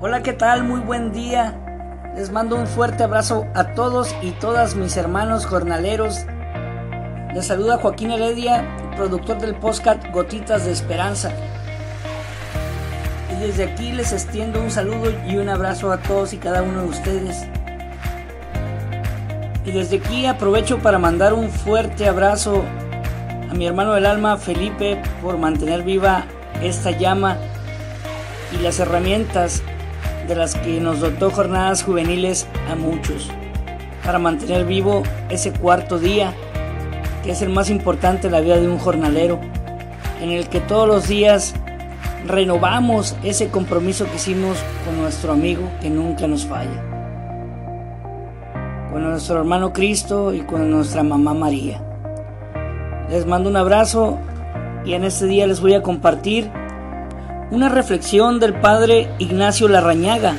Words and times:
Hola, 0.00 0.22
¿qué 0.22 0.32
tal? 0.32 0.62
Muy 0.62 0.78
buen 0.78 1.10
día. 1.10 1.58
Les 2.14 2.30
mando 2.30 2.54
un 2.54 2.68
fuerte 2.68 3.02
abrazo 3.02 3.48
a 3.52 3.74
todos 3.74 4.14
y 4.22 4.30
todas 4.30 4.76
mis 4.76 4.96
hermanos 4.96 5.44
jornaleros. 5.44 6.20
Les 7.34 7.44
saluda 7.44 7.78
Joaquín 7.78 8.12
Heredia, 8.12 8.64
productor 8.96 9.38
del 9.38 9.56
podcast 9.56 10.00
Gotitas 10.12 10.66
de 10.66 10.70
Esperanza. 10.70 11.32
Y 13.32 13.40
desde 13.40 13.64
aquí 13.64 13.90
les 13.90 14.12
extiendo 14.12 14.62
un 14.62 14.70
saludo 14.70 15.12
y 15.26 15.36
un 15.36 15.48
abrazo 15.48 15.90
a 15.90 15.98
todos 15.98 16.32
y 16.32 16.36
cada 16.36 16.62
uno 16.62 16.82
de 16.82 16.88
ustedes. 16.90 17.44
Y 19.64 19.72
desde 19.72 19.96
aquí 19.96 20.26
aprovecho 20.26 20.78
para 20.78 21.00
mandar 21.00 21.32
un 21.32 21.50
fuerte 21.50 22.06
abrazo 22.06 22.62
a 23.50 23.52
mi 23.52 23.66
hermano 23.66 23.94
del 23.94 24.06
alma 24.06 24.36
Felipe 24.36 25.02
por 25.20 25.38
mantener 25.38 25.82
viva 25.82 26.26
esta 26.62 26.92
llama 26.92 27.36
y 28.52 28.62
las 28.62 28.78
herramientas 28.78 29.60
de 30.28 30.36
las 30.36 30.54
que 30.54 30.78
nos 30.80 31.00
dotó 31.00 31.30
jornadas 31.30 31.82
juveniles 31.82 32.46
a 32.70 32.76
muchos, 32.76 33.30
para 34.04 34.18
mantener 34.18 34.66
vivo 34.66 35.02
ese 35.30 35.52
cuarto 35.52 35.98
día, 35.98 36.34
que 37.24 37.32
es 37.32 37.42
el 37.42 37.48
más 37.48 37.70
importante 37.70 38.26
en 38.26 38.34
la 38.34 38.40
vida 38.40 38.60
de 38.60 38.68
un 38.68 38.78
jornalero, 38.78 39.40
en 40.20 40.30
el 40.30 40.48
que 40.48 40.60
todos 40.60 40.86
los 40.86 41.08
días 41.08 41.54
renovamos 42.26 43.16
ese 43.24 43.48
compromiso 43.48 44.04
que 44.04 44.16
hicimos 44.16 44.58
con 44.84 45.00
nuestro 45.00 45.32
amigo 45.32 45.62
que 45.80 45.88
nunca 45.88 46.26
nos 46.26 46.44
falla, 46.44 46.84
con 48.92 49.02
nuestro 49.02 49.38
hermano 49.38 49.72
Cristo 49.72 50.34
y 50.34 50.40
con 50.40 50.70
nuestra 50.70 51.02
mamá 51.02 51.32
María. 51.32 51.82
Les 53.08 53.24
mando 53.24 53.48
un 53.48 53.56
abrazo 53.56 54.18
y 54.84 54.92
en 54.92 55.04
este 55.04 55.26
día 55.26 55.46
les 55.46 55.60
voy 55.60 55.72
a 55.72 55.82
compartir 55.82 56.50
una 57.50 57.68
reflexión 57.68 58.40
del 58.40 58.54
padre 58.54 59.08
Ignacio 59.18 59.68
Larrañaga. 59.68 60.36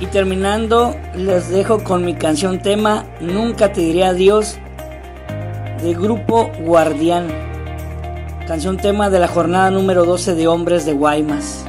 Y 0.00 0.06
terminando, 0.06 0.96
les 1.14 1.48
dejo 1.48 1.84
con 1.84 2.04
mi 2.04 2.14
canción 2.14 2.60
tema 2.60 3.04
Nunca 3.20 3.72
te 3.72 3.80
diré 3.80 4.04
adiós 4.04 4.58
de 5.82 5.94
grupo 5.94 6.50
Guardián. 6.60 7.28
Canción 8.46 8.76
tema 8.76 9.10
de 9.10 9.18
la 9.18 9.28
jornada 9.28 9.70
número 9.70 10.04
12 10.04 10.34
de 10.34 10.48
Hombres 10.48 10.84
de 10.84 10.92
Guaymas. 10.92 11.64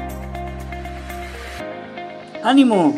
¡Ánimo! 2.44 2.96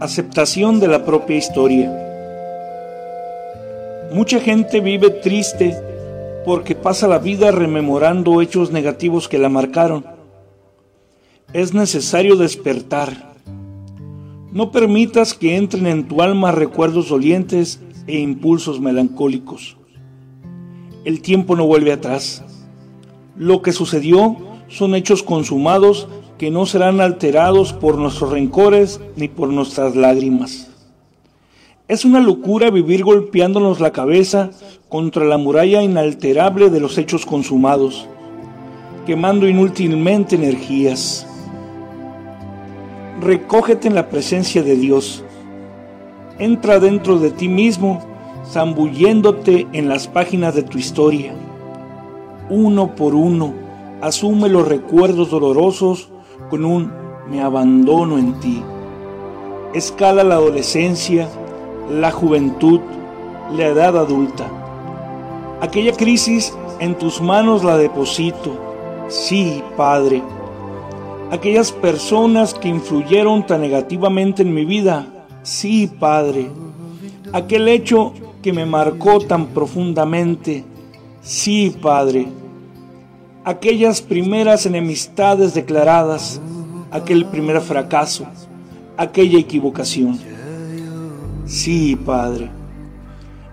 Aceptación 0.00 0.80
de 0.80 0.88
la 0.88 1.04
propia 1.04 1.36
historia. 1.36 1.94
Mucha 4.14 4.40
gente 4.40 4.80
vive 4.80 5.10
triste 5.10 5.76
porque 6.46 6.74
pasa 6.74 7.06
la 7.06 7.18
vida 7.18 7.50
rememorando 7.50 8.40
hechos 8.40 8.72
negativos 8.72 9.28
que 9.28 9.36
la 9.36 9.50
marcaron. 9.50 10.06
Es 11.52 11.74
necesario 11.74 12.36
despertar. 12.36 13.34
No 14.52 14.72
permitas 14.72 15.34
que 15.34 15.58
entren 15.58 15.86
en 15.86 16.08
tu 16.08 16.22
alma 16.22 16.50
recuerdos 16.50 17.10
dolientes 17.10 17.82
e 18.06 18.20
impulsos 18.20 18.80
melancólicos. 18.80 19.76
El 21.04 21.20
tiempo 21.20 21.56
no 21.56 21.66
vuelve 21.66 21.92
atrás. 21.92 22.42
Lo 23.36 23.60
que 23.60 23.72
sucedió 23.72 24.38
son 24.68 24.94
hechos 24.94 25.22
consumados 25.22 26.08
que 26.40 26.50
no 26.50 26.64
serán 26.64 27.02
alterados 27.02 27.74
por 27.74 27.98
nuestros 27.98 28.30
rencores 28.30 28.98
ni 29.14 29.28
por 29.28 29.50
nuestras 29.50 29.94
lágrimas. 29.94 30.70
Es 31.86 32.06
una 32.06 32.18
locura 32.20 32.70
vivir 32.70 33.04
golpeándonos 33.04 33.78
la 33.78 33.92
cabeza 33.92 34.48
contra 34.88 35.26
la 35.26 35.36
muralla 35.36 35.82
inalterable 35.82 36.70
de 36.70 36.80
los 36.80 36.96
hechos 36.96 37.26
consumados, 37.26 38.08
quemando 39.04 39.46
inútilmente 39.46 40.36
energías. 40.36 41.26
Recógete 43.20 43.88
en 43.88 43.94
la 43.94 44.08
presencia 44.08 44.62
de 44.62 44.76
Dios. 44.76 45.22
Entra 46.38 46.80
dentro 46.80 47.18
de 47.18 47.32
ti 47.32 47.48
mismo, 47.48 48.02
zambulléndote 48.50 49.66
en 49.74 49.90
las 49.90 50.08
páginas 50.08 50.54
de 50.54 50.62
tu 50.62 50.78
historia. 50.78 51.34
Uno 52.48 52.94
por 52.94 53.14
uno, 53.14 53.52
asume 54.00 54.48
los 54.48 54.66
recuerdos 54.66 55.28
dolorosos 55.28 56.09
con 56.50 56.64
un 56.64 56.92
me 57.30 57.40
abandono 57.40 58.18
en 58.18 58.38
ti. 58.40 58.62
Escala 59.72 60.24
la 60.24 60.34
adolescencia, 60.34 61.28
la 61.88 62.10
juventud, 62.10 62.80
la 63.56 63.66
edad 63.66 63.96
adulta. 63.96 64.46
Aquella 65.60 65.92
crisis 65.92 66.52
en 66.80 66.96
tus 66.96 67.22
manos 67.22 67.62
la 67.62 67.78
deposito. 67.78 68.58
Sí, 69.08 69.62
Padre. 69.76 70.22
Aquellas 71.30 71.70
personas 71.70 72.52
que 72.54 72.68
influyeron 72.68 73.46
tan 73.46 73.60
negativamente 73.60 74.42
en 74.42 74.52
mi 74.52 74.64
vida. 74.64 75.06
Sí, 75.42 75.88
Padre. 76.00 76.50
Aquel 77.32 77.68
hecho 77.68 78.12
que 78.42 78.52
me 78.52 78.66
marcó 78.66 79.20
tan 79.20 79.46
profundamente. 79.46 80.64
Sí, 81.22 81.76
Padre 81.80 82.39
aquellas 83.44 84.00
primeras 84.02 84.66
enemistades 84.66 85.54
declaradas, 85.54 86.40
aquel 86.90 87.24
primer 87.26 87.60
fracaso, 87.60 88.26
aquella 88.96 89.38
equivocación. 89.38 90.18
Sí, 91.46 91.96
Padre, 91.96 92.50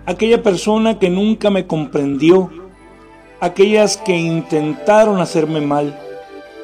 aquella 0.06 0.42
persona 0.42 0.98
que 0.98 1.08
nunca 1.08 1.50
me 1.50 1.66
comprendió, 1.66 2.50
aquellas 3.40 3.96
que 3.96 4.16
intentaron 4.16 5.20
hacerme 5.20 5.60
mal, 5.60 5.98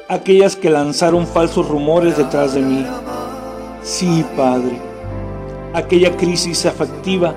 aquellas 0.07 0.55
que 0.55 0.69
lanzaron 0.69 1.25
falsos 1.25 1.67
rumores 1.67 2.17
detrás 2.17 2.53
de 2.53 2.61
mí. 2.61 2.85
Sí, 3.81 4.23
Padre, 4.37 4.77
aquella 5.73 6.15
crisis 6.15 6.65
afectiva, 6.65 7.35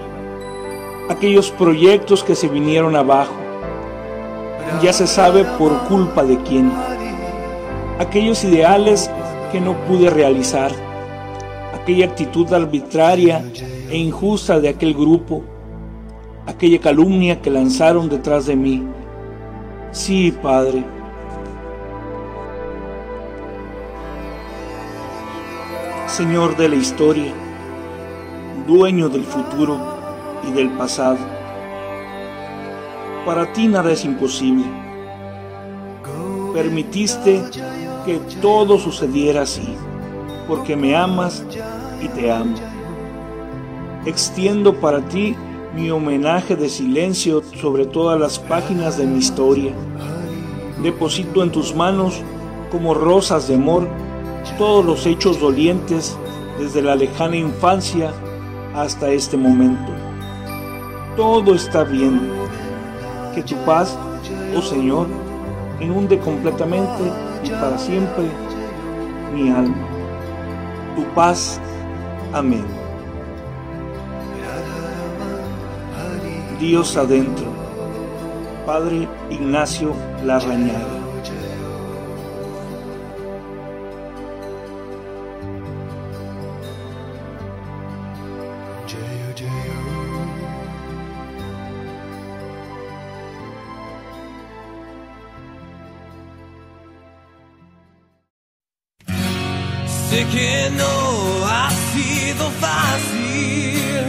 aquellos 1.09 1.51
proyectos 1.51 2.23
que 2.23 2.35
se 2.35 2.49
vinieron 2.49 2.95
abajo, 2.95 3.48
ya 4.83 4.93
se 4.93 5.07
sabe 5.07 5.45
por 5.45 5.77
culpa 5.89 6.23
de 6.23 6.37
quién. 6.43 6.71
Aquellos 7.99 8.45
ideales 8.45 9.11
que 9.51 9.61
no 9.61 9.75
pude 9.87 10.11
realizar, 10.11 10.71
aquella 11.75 12.07
actitud 12.07 12.53
arbitraria 12.53 13.45
e 13.91 13.97
injusta 13.97 14.61
de 14.61 14.69
aquel 14.69 14.95
grupo, 14.95 15.43
aquella 16.47 16.81
calumnia 16.81 17.41
que 17.41 17.51
lanzaron 17.51 18.09
detrás 18.09 18.47
de 18.47 18.57
mí. 18.57 18.87
Sí, 19.91 20.33
Padre. 20.43 20.85
Señor 26.07 26.57
de 26.57 26.69
la 26.69 26.77
historia, 26.77 27.33
dueño 28.67 29.09
del 29.09 29.25
futuro 29.25 29.79
y 30.49 30.53
del 30.53 30.71
pasado 30.71 31.38
para 33.29 33.53
ti 33.53 33.69
nada 33.69 33.93
es 33.93 34.07
imposible. 34.07 34.65
Permitiste 36.55 37.43
que 38.07 38.21
todo 38.41 38.79
sucediera 38.79 39.43
así, 39.43 39.77
porque 40.49 40.75
me 40.75 40.97
amas 40.97 41.45
y 42.03 42.09
te 42.09 42.33
amo. 42.33 42.57
Extiendo 44.07 44.81
para 44.81 45.07
ti 45.09 45.37
mi 45.77 45.91
homenaje 45.91 46.57
de 46.57 46.71
silencio 46.71 47.43
sobre 47.61 47.85
todas 47.85 48.19
las 48.19 48.39
páginas 48.39 48.97
de 48.97 49.05
mi 49.05 49.19
historia. 49.19 49.73
Deposito 50.83 51.43
en 51.43 51.53
tus 51.53 51.75
manos, 51.75 52.23
como 52.73 52.95
rosas 52.95 53.47
de 53.47 53.57
amor, 53.57 53.87
todos 54.57 54.83
los 54.87 55.05
hechos 55.05 55.39
dolientes 55.39 56.17
desde 56.59 56.81
la 56.81 56.97
lejana 56.97 57.37
infancia 57.37 58.11
hasta 58.75 59.11
este 59.11 59.37
momento. 59.37 59.93
Todo 61.15 61.55
está 61.55 61.85
bien 61.85 62.48
que 63.39 63.55
tu 63.55 63.65
paz, 63.65 63.97
oh 64.57 64.63
Señor, 64.63 65.07
inunde 65.81 66.19
completamente 66.19 67.05
y 67.45 67.51
para 67.51 67.79
siempre 67.79 68.25
mi 69.33 69.51
alma. 69.51 69.77
Tu 70.97 71.05
paz. 71.15 71.61
Amén. 72.33 72.65
Dios 76.59 76.97
adentro. 76.97 77.47
Padre 78.67 79.09
Ignacio 79.31 79.93
Larrañaga. 80.25 80.98
Sé 100.11 100.25
que 100.27 100.71
no 100.71 101.47
ha 101.47 101.71
sido 101.93 102.51
fácil. 102.61 104.05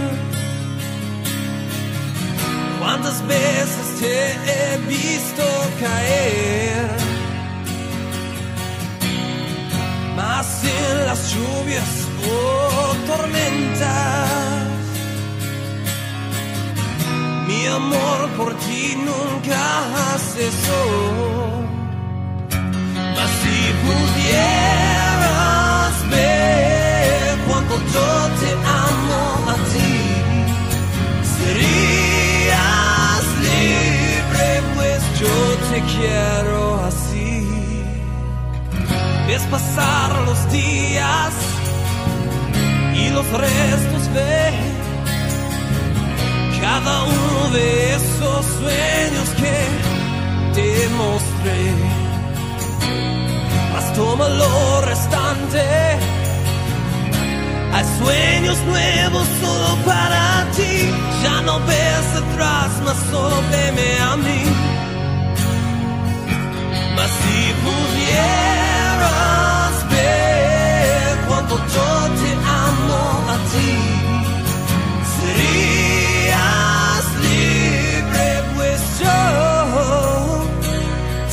¿Cuántas 2.80 3.26
veces 3.28 3.86
te 4.00 4.14
he 4.52 4.78
visto 4.88 5.44
caer? 5.80 6.90
Más 10.16 10.64
en 10.64 11.06
las 11.06 11.22
lluvias 11.34 11.92
o 12.34 12.96
tormentas. 13.12 14.30
Mi 17.48 17.66
amor 17.66 18.30
por 18.38 18.54
ti 18.56 18.96
nunca 18.96 20.18
cesó. 20.34 21.29
Pasar 39.50 40.12
los 40.26 40.52
días 40.52 41.34
y 42.94 43.10
los 43.10 43.26
restos 43.32 44.14
ves 44.14 44.80
cada 46.62 47.04
uno 47.04 47.50
de 47.54 47.96
esos 47.96 48.46
sueños 48.60 49.30
que 49.42 49.58
te 50.56 50.90
mostré. 50.90 51.62
Mas 53.74 53.94
toma 53.94 54.28
lo 54.30 54.82
restante. 54.82 55.64
Hay 57.74 57.86
sueños 58.00 58.58
nuevos 58.68 59.28
solo 59.42 59.76
para 59.86 60.46
ti. 60.56 60.92
Ya 61.24 61.42
no 61.42 61.60
ves 61.62 62.08
atrás, 62.24 62.70
mas 62.86 62.98
solo 63.12 63.38
a 64.12 64.18
mí. 64.18 64.42
Mas 66.96 67.12
si 67.22 67.40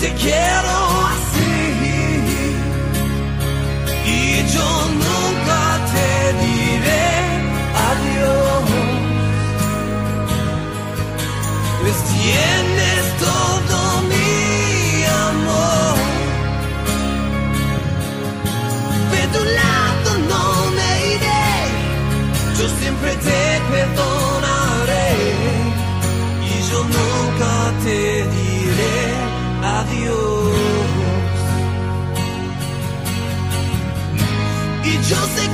te 0.01 0.13
quiero 0.15 0.77
así. 1.13 1.55
Y 4.07 4.47
yo 4.55 4.69
nunca 5.05 5.61
te 5.93 6.09
diré 6.45 7.09
adiós, 7.91 8.65
pues 11.81 11.99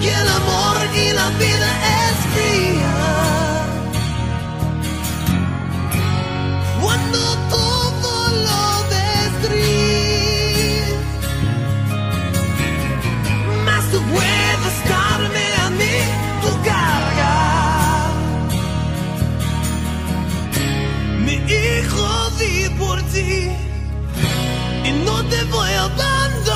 que 0.02 0.12
el 0.12 0.28
amor 0.28 0.76
y 0.94 1.12
la 1.12 1.28
vida 1.42 1.70
es 2.00 2.16
fría. 2.34 2.96
Cuando 6.82 7.20
todo 7.56 8.12
lo 8.46 8.64
gris, 9.44 10.88
más 13.66 13.84
tú 13.92 13.98
puedes 14.12 14.76
darme 14.92 15.46
a 15.64 15.66
mí 15.78 15.96
tu 16.42 16.50
carga. 16.68 17.34
Mi 21.24 21.36
hijo 21.62 22.08
di 22.38 22.54
por 22.80 22.98
ti 23.12 23.32
y 24.88 24.90
no 25.06 25.16
te 25.30 25.40
voy 25.44 25.72
a 25.80 25.84
abandonar, 25.84 26.51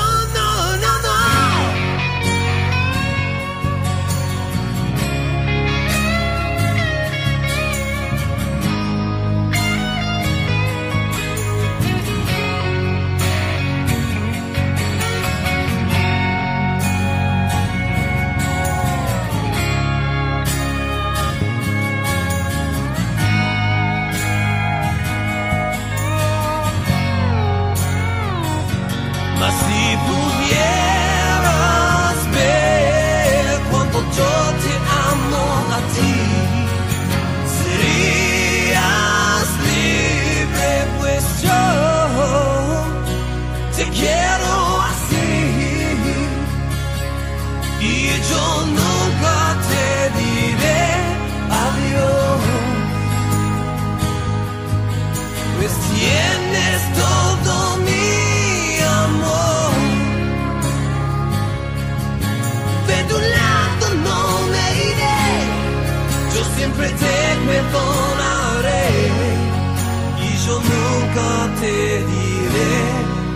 nunca 71.17 71.49
te 71.59 72.05
diré 72.05 72.75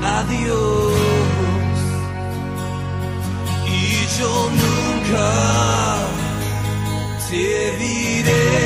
adiós. 0.03 0.93
Y 3.67 4.19
yo 4.19 4.49
nunca 4.61 5.29
te 7.29 7.77
diré. 7.77 8.61